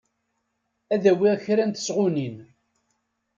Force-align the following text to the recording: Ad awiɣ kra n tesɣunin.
Ad 0.93 1.03
awiɣ 1.11 1.35
kra 1.45 1.63
n 1.65 1.71
tesɣunin. 1.71 2.37